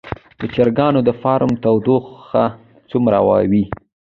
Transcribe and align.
د 0.39 0.41
چرګانو 0.53 0.99
د 1.07 1.09
فارم 1.21 1.51
تودوخه 1.63 2.45
څومره 2.89 3.17
وي؟ 3.51 3.63